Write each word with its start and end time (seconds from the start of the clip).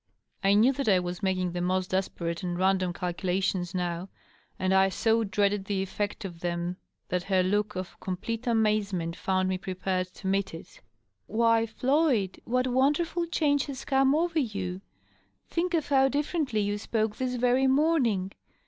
I 0.43 0.55
knew 0.55 0.73
that 0.73 0.89
I 0.89 0.99
was 0.99 1.21
making 1.21 1.51
the 1.51 1.61
most 1.61 1.91
desperate 1.91 2.41
and 2.41 2.57
random 2.57 2.91
calcula 2.91 3.39
tions, 3.43 3.75
now, 3.75 4.09
and 4.57 4.73
I 4.73 4.89
so 4.89 5.23
dreaded 5.23 5.65
the 5.65 5.83
effect* 5.83 6.25
of 6.25 6.39
them 6.39 6.77
that 7.09 7.25
her 7.29 7.43
look 7.43 7.75
of 7.75 7.99
com 7.99 8.17
plete 8.17 8.47
amazement 8.47 9.15
found 9.15 9.47
me 9.47 9.59
prepared 9.59 10.07
to 10.15 10.25
meet 10.25 10.55
it." 10.55 10.81
Why, 11.27 11.67
Floyd! 11.67 12.41
What 12.45 12.65
wonderful 12.65 13.27
change 13.27 13.67
has 13.67 13.85
come 13.85 14.15
over 14.15 14.39
you! 14.39 14.81
Think 15.47 15.75
of 15.75 15.89
how 15.89 16.07
differently 16.07 16.61
you 16.61 16.79
spoke 16.79 17.17
this 17.17 17.35
very 17.35 17.67
morning. 17.67 18.31